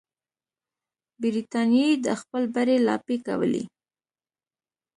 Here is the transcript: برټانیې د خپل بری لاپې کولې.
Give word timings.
برټانیې 1.21 1.89
د 2.05 2.07
خپل 2.21 2.43
بری 2.53 2.77
لاپې 2.87 3.17
کولې. 3.25 3.63